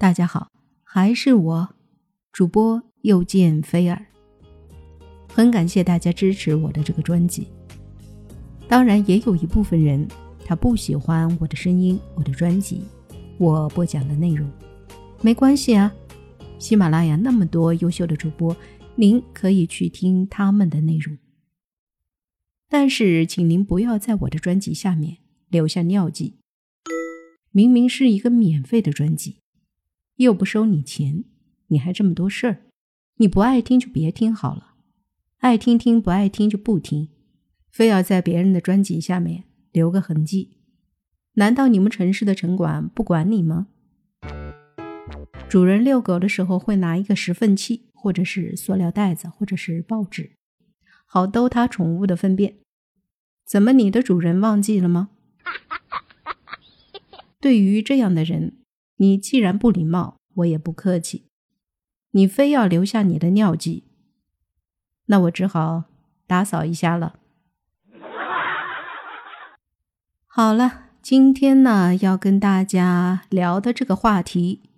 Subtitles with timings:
[0.00, 0.50] 大家好，
[0.82, 1.74] 还是我，
[2.32, 4.06] 主播又见菲儿。
[5.28, 7.46] 很感谢大家支持我的这个专辑。
[8.66, 10.08] 当然，也有一部分人
[10.42, 12.80] 他不喜欢我的声音、我的专辑、
[13.36, 14.50] 我播讲的内容，
[15.20, 15.92] 没关系啊。
[16.58, 18.56] 喜马拉雅那么多优秀的主播，
[18.94, 21.18] 您可以去听他们的内容。
[22.70, 25.18] 但是，请您不要在我的专辑下面
[25.50, 26.38] 留下尿迹。
[27.50, 29.36] 明明是一个免费的专辑。
[30.24, 31.24] 又不收你钱，
[31.68, 32.66] 你还这么多事儿，
[33.16, 34.74] 你不爱听就别听好了，
[35.38, 37.08] 爱听听，不爱听就不听，
[37.70, 40.58] 非要在别人的专辑下面留个痕迹，
[41.36, 43.68] 难道你们城市的城管不管你吗？
[45.48, 50.32] 主人遛狗的时候会拿一个拾粪器，或者是塑料袋子，或者是报纸，
[51.06, 52.58] 好兜他宠物的粪便，
[53.46, 55.08] 怎么你的主人忘记了吗？
[57.40, 58.59] 对于这样的人。
[59.00, 61.24] 你既然不礼貌，我也不客气。
[62.10, 63.84] 你非要留下你的尿迹，
[65.06, 65.84] 那我只好
[66.26, 67.18] 打扫一下了。
[70.26, 74.68] 好了，今天呢要跟大家聊的这个话题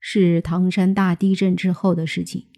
[0.00, 2.48] 是唐山大地震之后的事情。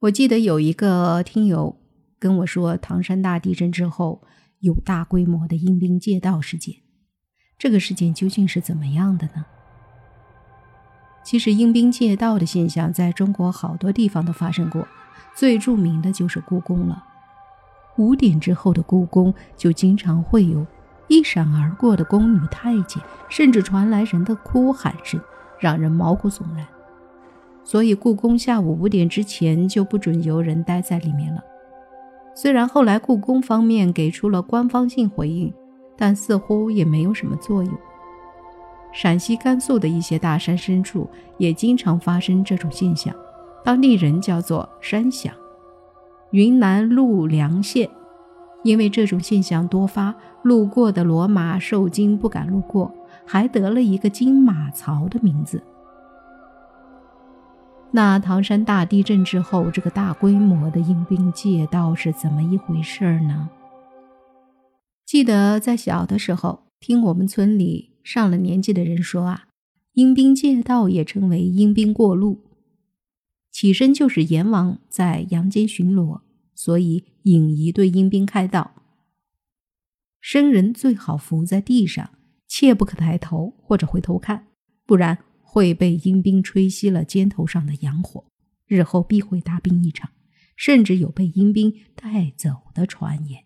[0.00, 1.80] 我记得有一个听友
[2.18, 4.22] 跟我说，唐山大地震之后
[4.58, 6.82] 有大规模的阴兵借道事件，
[7.56, 9.46] 这个事件究竟是怎么样的呢？
[11.22, 14.86] 其实阴兵借道的现象在中国好多地方都发生过，
[15.34, 17.04] 最著名的就是故宫了。
[17.96, 20.66] 五点之后的故宫就经常会有
[21.08, 25.20] 一闪而过的宫女太监，甚至传来人的哭喊声，
[25.58, 26.66] 让人毛骨悚然。
[27.62, 31.42] 所以故宫下午五点之前就不准游人待在里面了。
[32.34, 35.52] 虽然后来故宫方面给出了官方性回应，
[35.96, 37.72] 但似乎也没有什么作用。
[38.92, 43.14] 陕西、甘肃的一些大山深处也经常发生这种现象，
[43.64, 45.32] 当地人叫做“山响”。
[46.32, 47.88] 云南陆良县
[48.62, 52.92] 因为这种现象多发，路过的骡马受惊不敢路过，
[53.26, 55.62] 还得了一个“金马槽”的名字。
[57.92, 63.48] 那唐山大地震之后，这个大规模的阴兵借道是怎么一回事呢？
[65.04, 67.89] 记得在小的时候听我们村里。
[68.02, 69.48] 上了年纪的人说啊，
[69.92, 72.44] 阴兵借道也称为阴兵过路，
[73.50, 76.22] 起身就是阎王在阳间巡逻，
[76.54, 78.74] 所以引一对阴兵开道。
[80.20, 82.10] 生人最好伏在地上，
[82.46, 84.48] 切不可抬头或者回头看，
[84.86, 88.24] 不然会被阴兵吹熄了肩头上的阳火，
[88.66, 90.10] 日后必会大病一场，
[90.56, 93.44] 甚至有被阴兵带走的传言。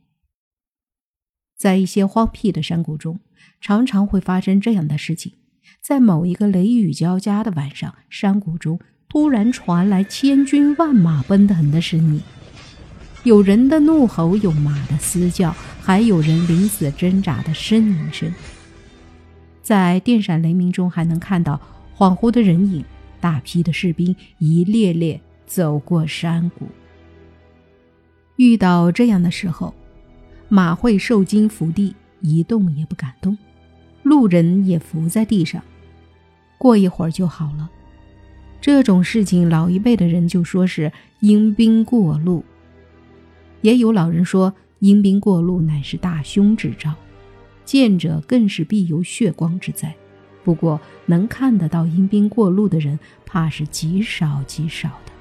[1.57, 3.21] 在一些荒僻的山谷中，
[3.61, 5.33] 常常会发生这样的事情：
[5.81, 8.79] 在某一个雷雨交加的晚上，山谷中
[9.09, 12.21] 突然传来千军万马奔腾的声音，
[13.23, 18.33] 有人的怒吼，有马的嘶叫，还有人临死挣扎的呻吟声。
[19.63, 21.61] 在电闪雷鸣中，还能看到
[21.97, 22.85] 恍惚的人影，
[23.21, 26.67] 大批的士兵一列列走过山谷。
[28.37, 29.73] 遇到这样的时候，
[30.49, 33.37] 马会受惊伏地，一动也不敢动；
[34.03, 35.63] 路人也伏在地上，
[36.59, 37.71] 过一会儿就好了。
[38.61, 42.45] 这种事情，老一辈的人就说是阴兵过路，
[43.63, 46.95] 也有老人说阴兵过路乃是大凶之兆，
[47.65, 49.95] 见者更是必有血光之灾。
[50.45, 55.13] 不过，能看得到阴兵过路的人，怕是极少极少的。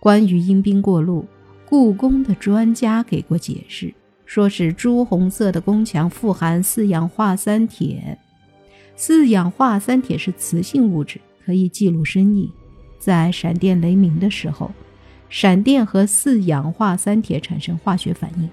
[0.00, 1.26] 关于阴兵过路。
[1.68, 3.92] 故宫的专家给过解释，
[4.24, 8.18] 说是朱红色的宫墙富含四氧化三铁。
[8.96, 12.50] 四氧化三铁是磁性物质，可以记录声音。
[12.98, 14.72] 在闪电雷鸣的时候，
[15.28, 18.48] 闪电和四氧化三铁产生化学反应，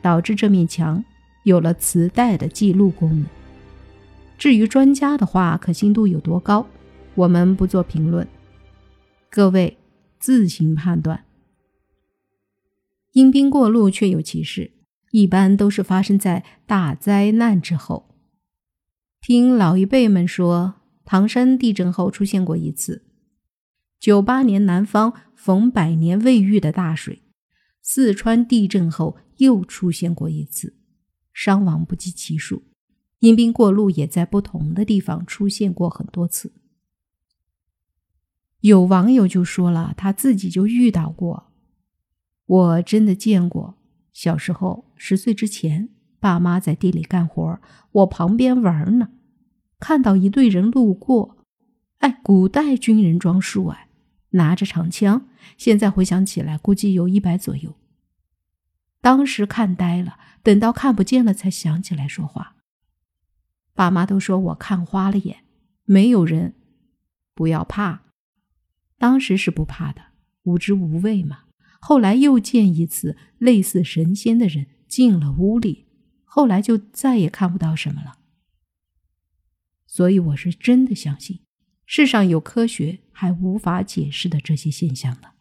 [0.00, 1.04] 导致这面墙
[1.42, 3.26] 有了磁带的记录功能。
[4.38, 6.64] 至于专家的话可信度有多高，
[7.16, 8.24] 我们不做评论，
[9.28, 9.76] 各位
[10.20, 11.24] 自行判断。
[13.12, 14.72] 阴兵过路确有其事，
[15.10, 18.14] 一般都是发生在大灾难之后。
[19.20, 23.04] 听老一辈们说，唐山地震后出现过一次，
[23.98, 27.22] 九八年南方逢百年未遇的大水，
[27.82, 30.76] 四川地震后又出现过一次，
[31.32, 32.62] 伤亡不计其数。
[33.18, 36.54] 阴兵过路也在不同的地方出现过很多次。
[38.60, 41.49] 有网友就说了，他自己就遇到过。
[42.50, 43.76] 我真的见过，
[44.12, 45.88] 小时候十岁之前，
[46.18, 47.60] 爸妈在地里干活，
[47.92, 49.10] 我旁边玩呢，
[49.78, 51.46] 看到一队人路过，
[51.98, 53.88] 哎，古代军人装束哎，
[54.30, 57.76] 拿着长枪，现在回想起来，估计有一百左右。
[59.00, 62.56] 当时看呆了，等到看不见了，才想起来说话。
[63.74, 65.44] 爸妈都说我看花了眼，
[65.84, 66.56] 没有人，
[67.32, 68.02] 不要怕。
[68.98, 70.02] 当时是不怕的，
[70.42, 71.44] 无知无畏嘛。
[71.80, 75.86] 后来又见一次类似神仙的人进了屋里，
[76.24, 78.18] 后来就再也看不到什么了。
[79.86, 81.40] 所以我是真的相信，
[81.84, 85.32] 世上有科学还无法解释的这些现象的。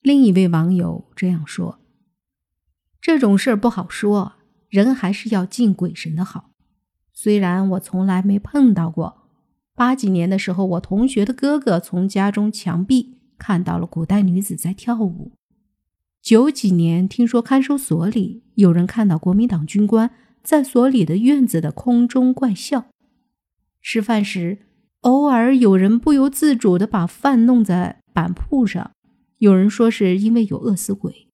[0.00, 1.80] 另一位网友这样说
[3.00, 4.32] ：“这种事儿不好说，
[4.68, 6.50] 人还是要敬鬼神的好。
[7.12, 9.28] 虽然我从来没碰到过，
[9.74, 15.32] 八几年的时候，我同学的哥哥从家中墙壁。”看到了古代女子在跳舞。
[16.20, 20.12] 九几年，听说看守所里有人看到国民党军官
[20.44, 22.86] 在所里的院子的空中怪笑。
[23.80, 24.58] 吃饭时，
[25.00, 28.92] 偶尔有人不由自主的把饭弄在板铺上，
[29.38, 31.26] 有人说是因为有饿死鬼。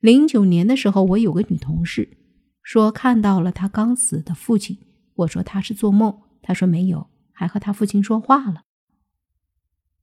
[0.00, 2.18] 零九年的时候，我有个女同事
[2.60, 4.78] 说看到了她刚死的父亲。
[5.14, 8.62] 我说她是做梦，她说没有，还和她父亲说话了。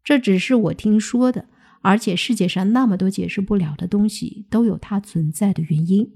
[0.03, 1.47] 这只是我听说的，
[1.81, 6.11] 而且世界上那么多解释不了的东西，都有它存在的原因。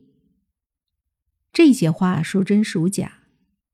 [1.51, 3.19] 这些话孰真孰假，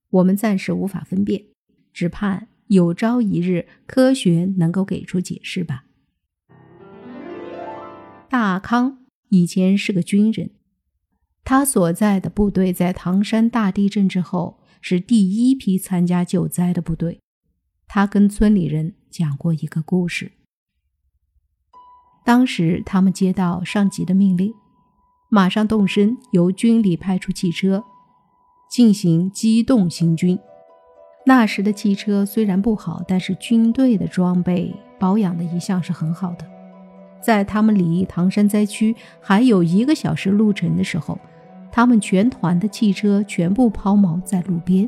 [0.10, 1.46] 我们暂时无法分辨，
[1.94, 5.86] 只盼有朝一日科学能够给出解释吧。
[8.30, 10.52] 大康以前是个军人，
[11.46, 17.20] 他所在的部队在唐山大地震之后是第一批参加救灾的部队。
[17.88, 20.32] 他跟村里人讲过一个故事。
[22.24, 24.54] 当时他们接到上级的命令，
[25.30, 27.84] 马上动身，由军里派出汽车
[28.70, 30.38] 进行机动行军。
[31.26, 36.46] 那时的汽车虽然不好，但是军队的装备保养的一向是很好的。
[37.22, 41.20] 在他们离唐山灾区还有一个小时路程的时候，
[41.72, 44.88] 他们全团的汽车全部抛锚在路边。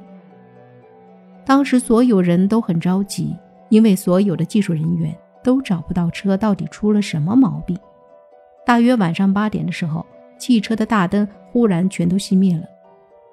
[1.45, 3.35] 当时所有人都很着急，
[3.71, 7.75] 因为所有的技术人员都找不到车到底出了什么毛病。
[8.65, 10.05] 大约晚上八点的时候，
[10.37, 12.63] 汽车的大灯忽然全都熄灭了。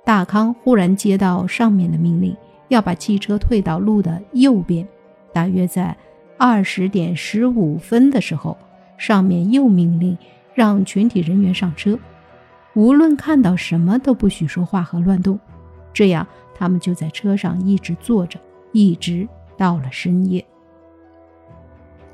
[0.05, 2.35] 大康忽然接到上面的命令，
[2.69, 4.87] 要把汽车退到路的右边。
[5.33, 5.95] 大约在
[6.39, 8.57] 二十点十五分的时候，
[8.97, 10.17] 上面又命令
[10.55, 11.99] 让全体人员上车，
[12.75, 15.37] 无论看到什么都不许说话和乱动，
[15.93, 16.25] 这样。
[16.55, 18.37] 他们就在车上一直坐着，
[18.73, 20.43] 一直到了深夜。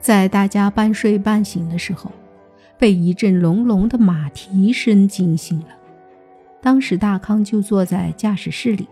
[0.00, 2.10] 在大家半睡半醒的时候，
[2.78, 5.68] 被一阵隆隆的马蹄声惊醒了。
[6.60, 8.88] 当时大康就坐在驾驶室里，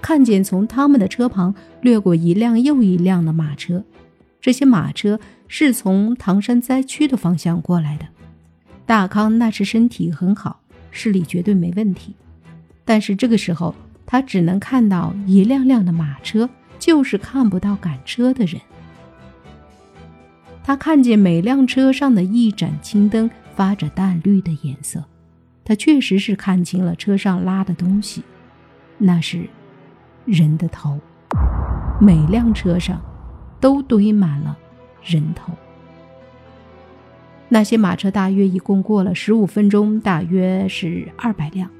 [0.00, 3.82] 看见从他们的车旁掠过一辆又一辆的马车，
[4.40, 5.18] 这些马车
[5.48, 8.06] 是从唐山灾区的方向过来的。
[8.86, 10.60] 大康那时身体很好，
[10.90, 12.14] 视力绝对没问题，
[12.84, 13.74] 但是这个时候。
[14.06, 16.46] 他只能看到一辆辆的马车，
[16.84, 18.60] 就是看不到赶车的人。
[20.62, 25.02] 他看见每辆车上的一盏青灯发着淡绿的颜色，
[25.64, 28.22] 他确实是看清了车上拉的东西，
[28.98, 29.48] 那是
[30.26, 31.00] 人的头。
[31.98, 33.00] 每辆车上
[33.58, 34.54] 都堆满了
[35.02, 35.54] 人头。
[37.48, 41.70] 那些马车大约一共过了十五分钟，大约是二百辆。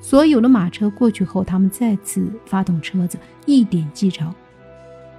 [0.00, 4.34] 所有的马车过去后，他们再次发动车子，一点即着。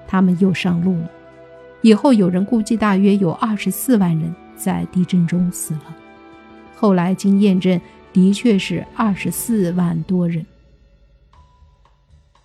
[0.07, 1.09] 他们又上路了。
[1.81, 5.95] 以后有人估计，大约有二十四万人在地震中死了。
[6.75, 7.79] 后来经验证，
[8.11, 10.45] 的确是二十四万多人。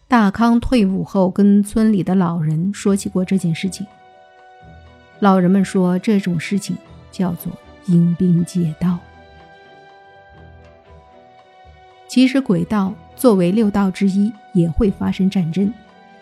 [0.08, 3.84] 大康退伍后，跟村里的老人说起过这件事情。
[5.18, 6.76] 老人们说，这种事情
[7.10, 7.50] 叫做
[7.86, 8.98] 阴兵借道。
[12.16, 15.70] 其实鬼道作为六道之一，也会发生战争。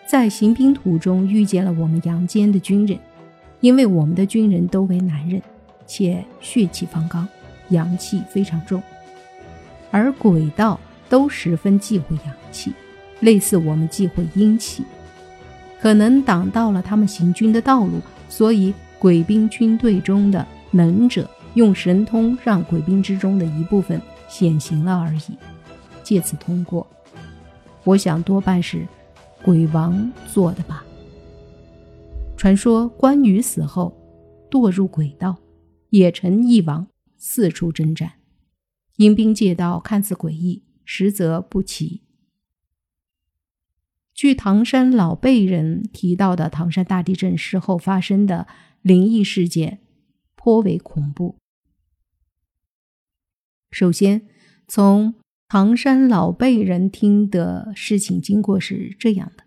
[0.05, 2.99] 在行兵途中遇见了我们阳间的军人，
[3.61, 5.41] 因为我们的军人都为男人，
[5.87, 7.25] 且血气方刚，
[7.69, 8.83] 阳气非常重，
[9.89, 12.73] 而鬼道都十分忌讳阳气，
[13.21, 14.83] 类似我们忌讳阴气，
[15.79, 25.37] 可能挡到了他们行军的道路，所以鬼兵军队中的能者用神通让鬼兵之中的一部分显形了而已。
[26.05, 26.85] 借此通过，
[27.83, 28.87] 我想多半是
[29.43, 30.85] 鬼王做的吧。
[32.37, 33.91] 传说关羽死后
[34.51, 35.35] 堕入鬼道，
[35.89, 38.13] 也成一王，四处征战。
[38.97, 42.03] 阴兵借道看似诡异，实则不奇。
[44.13, 48.47] 据唐山老辈人提到的唐山大地震事后发生的
[48.81, 49.81] 灵异事件，
[50.35, 51.37] 颇为恐怖。
[53.71, 54.27] 首先，
[54.67, 55.15] 从
[55.47, 59.43] 唐山老辈人听的事情经过是这样的：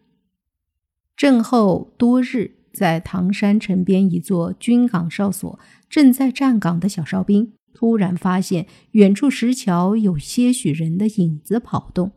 [1.17, 5.59] 震后多日，在唐山城边一座军港哨所，
[5.91, 12.13] 正在站岗的小哨兵突然发现远处石桥有些许人的影子跑动。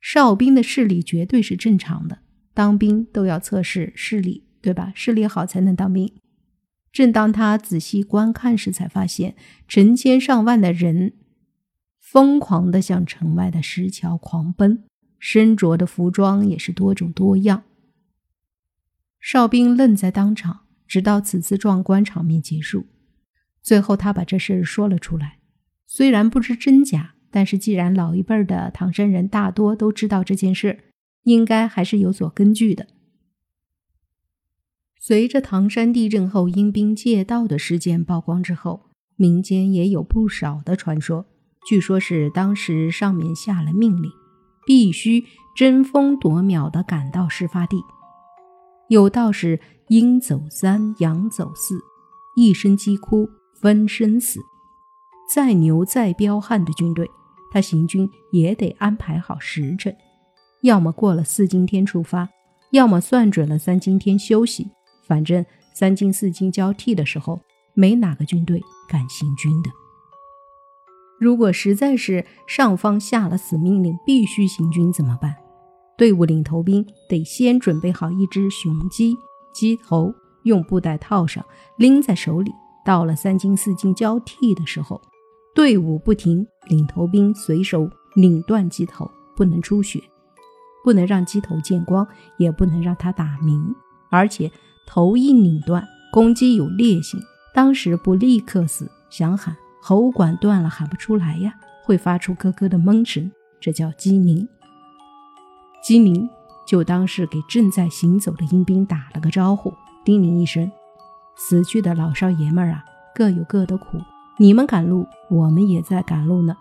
[0.00, 2.20] 哨兵的视力绝对是正常的，
[2.54, 4.92] 当兵都要测试视力，对吧？
[4.94, 6.10] 视力好才能当兵。
[6.90, 9.34] 正当他仔细观看时，才发现
[9.68, 11.12] 成千上万的人
[12.14, 14.84] 疯狂地向城外的石桥狂奔，
[15.18, 17.64] 身着的服装也是多种多样。
[19.18, 22.86] 哨兵愣在当场，直到此次壮观场面结束。
[23.60, 25.40] 最后，他把这事说了出来，
[25.88, 27.16] 虽然不知真假。
[27.32, 30.84] 但是，既然老一辈的唐山人大多都知道这件事，
[31.24, 32.86] 应该还是有所根据的。
[35.00, 41.26] 随着唐山地震后阴兵借道的事件曝光之后，民间也有不少的传说。
[41.66, 44.10] 据说是当时上面下了命令，
[44.66, 45.24] 必须
[45.56, 47.82] 争分夺秒地赶到事发地。
[48.88, 51.78] 有道是阴走三，阳走四，
[52.36, 53.28] 一声鸡哭
[53.60, 54.40] 分生死。
[55.34, 57.10] 再牛再彪悍的军队。
[57.50, 59.96] 他行军也得安排好时辰，
[60.62, 62.28] 要么过了四更天出发，
[62.72, 64.68] 要么算准了三更天休息。
[65.06, 67.40] 反正三更四更交替的时候，
[67.72, 69.70] 没哪个军队敢行军的。
[71.18, 75.34] 如果实在是上方下了死命令，必须行军怎么办？
[75.96, 79.16] 队伍领头兵得先准备好一只雄鸡，
[79.52, 81.44] 鸡头用布袋套上，
[81.78, 82.50] 拎在手里。
[82.84, 85.00] 到了三斤四斤交替的时候。
[85.54, 90.02] 队伍不停，领头兵随手拧断鸡头，不能出血，
[90.82, 92.04] 不能让鸡头见光，
[92.38, 93.72] 也不能让它打鸣。
[94.10, 94.50] 而且
[94.84, 97.20] 头一拧断，公鸡有烈性，
[97.54, 99.56] 当时不立刻死，想喊
[99.86, 104.48] 喉管断了喊不出来呀，会发出咯咯的闷声，这叫鸡鸣。
[105.82, 106.26] 鸡鸣
[106.66, 110.72] 就当是给正在行走的阴兵打了个招呼，叮咛一声：
[111.36, 112.82] 死去的老少爷们儿啊，
[113.14, 114.00] 各有各的苦。
[114.38, 116.56] 你们赶路，我们也在赶路呢，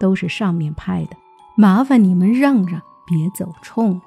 [0.00, 1.16] 都是上面派的，
[1.58, 4.00] 麻烦你们让让，别走冲了。